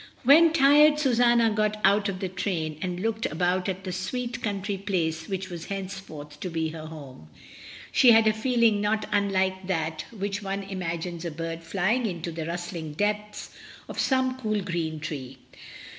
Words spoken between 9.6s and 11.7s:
that with which one imagines a bird